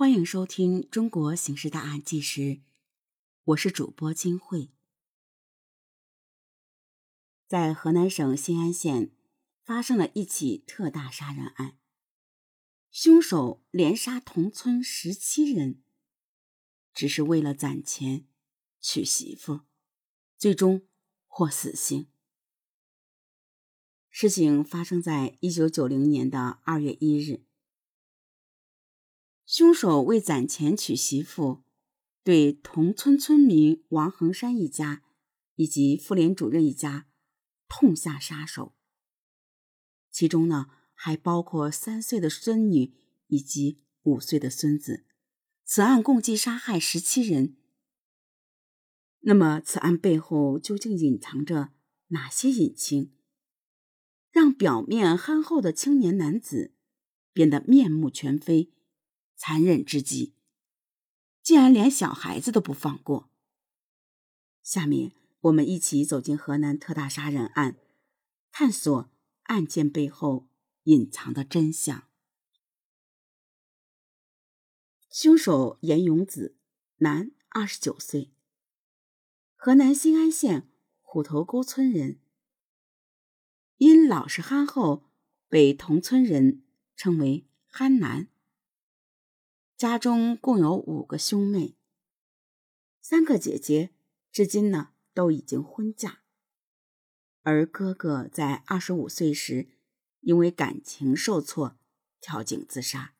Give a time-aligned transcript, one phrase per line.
[0.00, 2.40] 欢迎收听《中国刑事大案纪实》，
[3.44, 4.70] 我是主播金慧。
[7.46, 9.10] 在河南省新安县
[9.62, 11.76] 发生了一起特大杀人案，
[12.90, 15.82] 凶手连杀同村十七人，
[16.94, 18.26] 只是为了攒钱
[18.80, 19.60] 娶媳妇，
[20.38, 20.88] 最终
[21.26, 22.08] 获死刑。
[24.08, 27.44] 事情发生在一九九零年的二月一日。
[29.50, 31.64] 凶手为攒钱娶媳妇，
[32.22, 35.02] 对同村村民王恒山一家
[35.56, 37.08] 以及妇联主任一家
[37.68, 38.76] 痛下杀手。
[40.08, 42.94] 其中呢，还包括三岁的孙女
[43.26, 45.04] 以及五岁的孙子。
[45.64, 47.56] 此案共计杀害十七人。
[49.22, 51.70] 那么，此案背后究竟隐藏着
[52.10, 53.12] 哪些隐情，
[54.30, 56.72] 让表面憨厚的青年男子
[57.32, 58.72] 变得面目全非？
[59.42, 60.34] 残忍至极，
[61.42, 63.30] 竟然连小孩子都不放过。
[64.62, 67.78] 下面我们一起走进河南特大杀人案，
[68.52, 69.10] 探索
[69.44, 70.50] 案件背后
[70.82, 72.06] 隐藏的真相。
[75.08, 76.58] 凶手严永子，
[76.96, 78.34] 男，二十九岁，
[79.56, 80.70] 河南新安县
[81.00, 82.20] 虎头沟村人。
[83.78, 85.10] 因老实憨厚，
[85.48, 86.62] 被同村人
[86.94, 88.28] 称为“憨男”。
[89.80, 91.74] 家中共有五个兄妹，
[93.00, 93.88] 三个姐姐
[94.30, 96.18] 至今呢都已经婚嫁，
[97.40, 99.70] 而哥哥在二十五岁时
[100.20, 101.78] 因为感情受挫
[102.20, 103.14] 跳井自杀，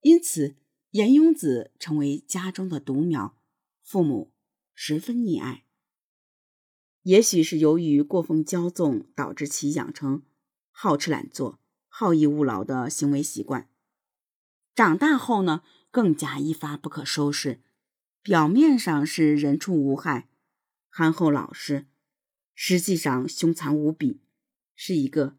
[0.00, 0.56] 因此
[0.90, 3.38] 严雍子成为家中的独苗，
[3.84, 4.32] 父母
[4.74, 5.64] 十分溺爱。
[7.02, 10.24] 也许是由于过分骄纵，导致其养成
[10.72, 13.68] 好吃懒做、好逸恶劳的行为习惯。
[14.74, 17.60] 长大后呢，更加一发不可收拾。
[18.22, 20.28] 表面上是人畜无害、
[20.88, 21.88] 憨厚老实，
[22.54, 24.20] 实际上凶残无比，
[24.74, 25.36] 是一个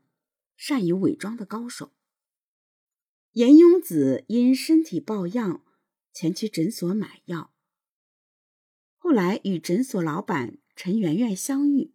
[0.58, 1.94] 善于伪装的高手。
[3.32, 5.64] 严庸子因身体抱恙，
[6.12, 7.52] 前去诊所买药，
[8.98, 11.94] 后来与诊所老板陈圆圆相遇，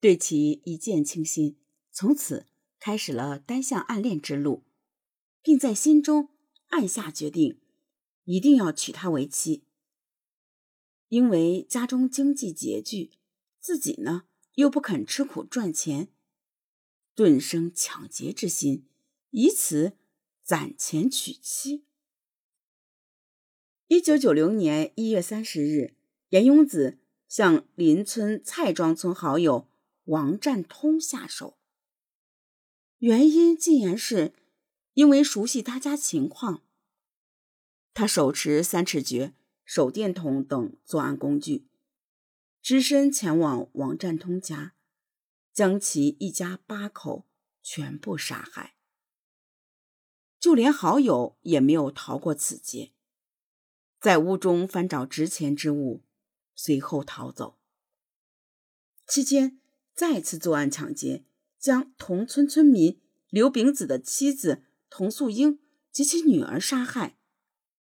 [0.00, 1.56] 对其一见倾心，
[1.90, 2.46] 从此
[2.78, 4.65] 开始了单向暗恋之路。
[5.46, 6.30] 并在心中
[6.70, 7.60] 暗下决定，
[8.24, 9.62] 一定要娶她为妻。
[11.06, 13.12] 因为家中经济拮据，
[13.60, 14.24] 自己呢
[14.54, 16.08] 又不肯吃苦赚钱，
[17.14, 18.88] 顿生抢劫之心，
[19.30, 19.96] 以此
[20.42, 21.84] 攒钱娶妻。
[23.86, 25.94] 一九九零年一月三十日，
[26.30, 29.68] 严永子向邻村蔡庄村好友
[30.06, 31.56] 王占通下手，
[32.98, 34.34] 原因竟然是。
[34.96, 36.62] 因为熟悉他家情况，
[37.92, 41.68] 他手持三尺诀、手电筒等作案工具，
[42.62, 44.72] 只身前往王占通家，
[45.52, 47.26] 将其一家八口
[47.62, 48.76] 全部杀害。
[50.40, 52.92] 就连好友也没有逃过此劫，
[54.00, 56.04] 在屋中翻找值钱之物，
[56.54, 57.58] 随后逃走。
[59.06, 59.60] 期间
[59.94, 61.26] 再次作案抢劫，
[61.58, 64.62] 将同村村民刘炳子的妻子。
[64.88, 65.58] 童素英
[65.90, 67.18] 及其女儿杀害，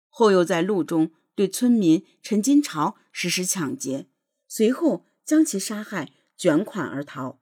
[0.07, 4.09] 后又在路中对村民陈金朝实施抢劫，
[4.47, 7.41] 随后将其杀害，卷款而逃。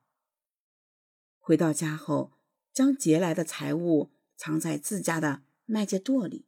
[1.39, 2.33] 回到家后，
[2.73, 6.45] 将劫来的财物藏在自家的麦秸垛里。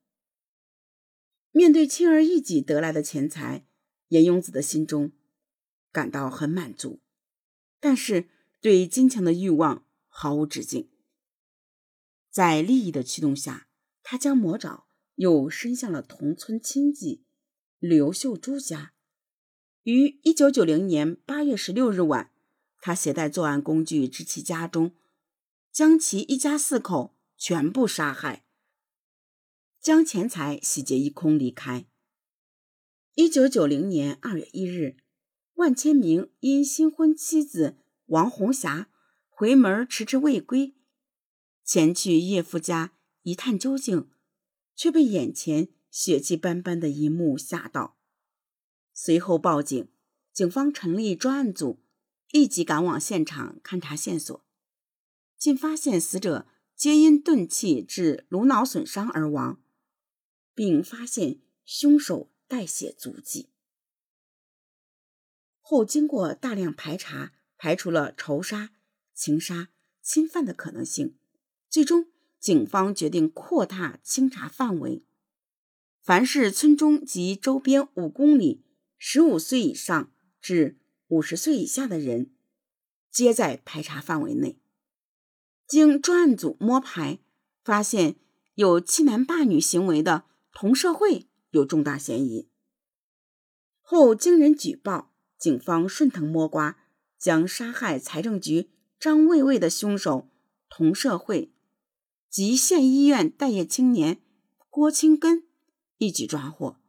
[1.51, 3.65] 面对轻而易举得来的钱财，
[4.09, 5.13] 严永子的心中
[5.91, 6.99] 感到很满足，
[7.79, 10.88] 但是对金钱的欲望毫无止境。
[12.39, 13.67] 在利益的驱动下，
[14.01, 17.25] 他将魔爪又伸向了同村亲戚
[17.79, 18.94] 刘秀珠家。
[19.83, 22.31] 于一九九零年八月十六日晚，
[22.79, 24.95] 他携带作案工具至其家中，
[25.69, 28.45] 将其一家四口全部杀害，
[29.81, 31.88] 将钱财洗劫一空离开。
[33.15, 34.95] 一九九零年二月一日，
[35.56, 37.75] 万千明因新婚妻子
[38.06, 38.88] 王红霞
[39.27, 40.77] 回门迟迟未归。
[41.69, 44.10] 前去叶夫家一探究竟，
[44.75, 48.00] 却被眼前血迹斑斑的一幕吓到。
[48.92, 49.88] 随后报警，
[50.33, 51.80] 警方成立专案组，
[52.31, 54.44] 立即赶往现场勘查线索，
[55.38, 59.62] 竟发现死者皆因钝器致颅脑损伤而亡，
[60.56, 63.51] 并发现凶手带血足迹。
[65.62, 68.72] 后经过大量排查，排除了仇杀、
[69.13, 69.69] 情杀、
[70.01, 71.19] 侵犯的可能性。
[71.79, 72.07] 最终
[72.41, 75.01] 警方决定扩大清查范围，
[76.01, 78.65] 凡是村中及周边五公里
[78.97, 80.11] 十五岁以上
[80.41, 80.77] 至
[81.07, 82.31] 五十岁以下的人，
[83.09, 84.59] 皆在排查范围内。
[85.65, 87.19] 经专案组摸排，
[87.63, 88.17] 发现
[88.55, 92.49] 有欺男霸女行为的同社会有重大嫌疑。
[93.79, 96.77] 后经人举报，警方顺藤摸瓜，
[97.17, 100.27] 将杀害财政局张卫卫的凶手
[100.69, 101.53] 同社会。
[102.29, 104.21] 及县医院待业青年
[104.69, 105.47] 郭清根
[105.97, 106.79] 一举抓获，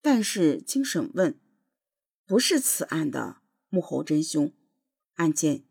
[0.00, 1.40] 但是经审问，
[2.24, 4.52] 不是此案的幕后真凶，
[5.14, 5.64] 案件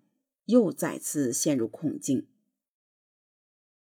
[0.45, 2.27] 又再次陷入困境。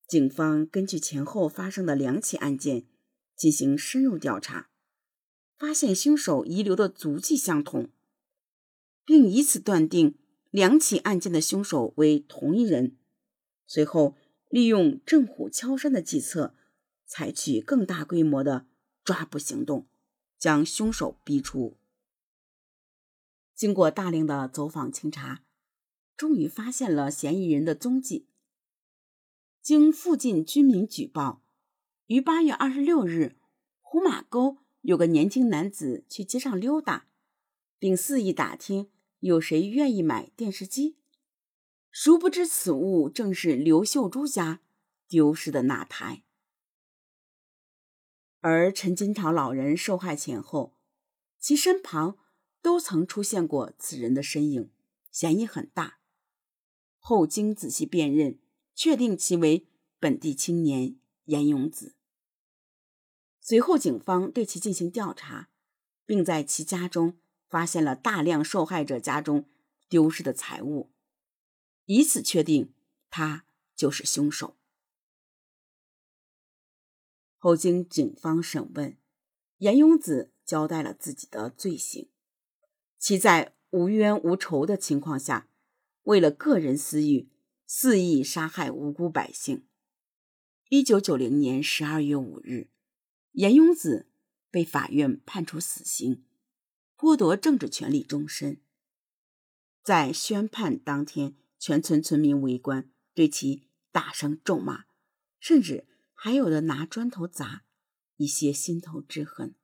[0.08, 2.84] 警方根据前后发生的两起案件
[3.36, 4.70] 进行深入调查，
[5.56, 7.90] 发现凶手遗留的足迹相同，
[9.04, 10.18] 并以此断定
[10.50, 12.96] 两起案件的凶手为同一人。
[13.68, 14.16] 随后。
[14.50, 16.56] 利用震虎敲山的计策，
[17.06, 18.66] 采取更大规模的
[19.04, 19.86] 抓捕行动，
[20.38, 21.76] 将凶手逼出。
[23.54, 25.44] 经过大量的走访清查，
[26.16, 28.26] 终于发现了嫌疑人的踪迹。
[29.62, 31.44] 经附近居民举报，
[32.06, 33.36] 于八月二十六日，
[33.80, 37.06] 胡马沟有个年轻男子去街上溜达，
[37.78, 40.96] 并肆意打听有谁愿意买电视机。
[41.90, 44.60] 殊不知，此物正是刘秀珠家
[45.08, 46.22] 丢失的那台。
[48.40, 50.76] 而陈金朝老人受害前后，
[51.38, 52.16] 其身旁
[52.62, 54.70] 都曾出现过此人的身影，
[55.10, 55.98] 嫌疑很大。
[56.98, 58.38] 后经仔细辨认，
[58.74, 59.66] 确定其为
[59.98, 61.96] 本地青年严永子。
[63.40, 65.48] 随后，警方对其进行调查，
[66.06, 69.48] 并在其家中发现了大量受害者家中
[69.88, 70.92] 丢失的财物。
[71.92, 72.72] 以此确定
[73.10, 73.44] 他
[73.74, 74.56] 就是凶手。
[77.36, 78.96] 后经警方审问，
[79.56, 82.08] 严永子交代了自己的罪行：
[82.96, 85.48] 其在无冤无仇的情况下，
[86.04, 87.28] 为了个人私欲，
[87.66, 89.66] 肆意杀害无辜百姓。
[90.68, 92.68] 一九九零年十二月五日，
[93.32, 94.06] 严永子
[94.52, 96.24] 被法院判处死刑，
[96.96, 98.60] 剥夺政治权利终身。
[99.82, 101.34] 在宣判当天。
[101.60, 104.86] 全村村民围观，对其大声咒骂，
[105.38, 107.64] 甚至还有的拿砖头砸，
[108.16, 109.54] 一些心头之恨。